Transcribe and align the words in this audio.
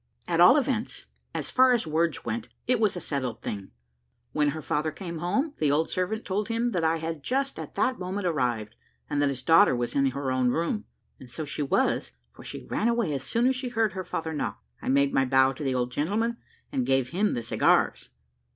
At 0.27 0.39
all 0.41 0.57
events, 0.57 1.05
as 1.31 1.51
far 1.51 1.73
as 1.73 1.85
words 1.85 2.25
went, 2.25 2.49
it 2.65 2.79
was 2.79 2.97
a 2.97 2.99
settled 2.99 3.43
thing. 3.43 3.69
When 4.31 4.47
her 4.47 4.61
father 4.63 4.89
came 4.89 5.19
home, 5.19 5.53
the 5.59 5.71
old 5.71 5.91
servant 5.91 6.25
told 6.25 6.47
him 6.47 6.71
that 6.71 6.83
I 6.83 6.97
had 6.97 7.21
just 7.21 7.59
at 7.59 7.75
that 7.75 7.99
moment 7.99 8.25
arrived, 8.25 8.75
and 9.11 9.21
that 9.21 9.29
his 9.29 9.43
daughter 9.43 9.75
was 9.75 9.93
in 9.93 10.07
her 10.07 10.31
own 10.31 10.49
room; 10.49 10.85
so 11.27 11.45
she 11.45 11.61
was, 11.61 12.13
for 12.33 12.43
she 12.43 12.65
ran 12.65 12.87
away 12.87 13.13
as 13.13 13.21
soon 13.23 13.45
as 13.45 13.55
she 13.55 13.69
heard 13.69 13.93
her 13.93 14.03
father 14.03 14.33
knock. 14.33 14.63
I 14.81 14.89
made 14.89 15.13
my 15.13 15.23
bow 15.23 15.51
to 15.53 15.63
the 15.63 15.75
old 15.75 15.91
gentleman, 15.91 16.37
and 16.71 16.83
gave 16.83 17.09
him 17.09 17.35
the 17.35 17.43
cigars. 17.43 18.09